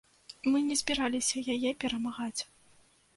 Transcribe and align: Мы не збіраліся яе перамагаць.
Мы 0.53 0.61
не 0.69 0.77
збіраліся 0.79 1.43
яе 1.57 1.73
перамагаць. 1.83 2.41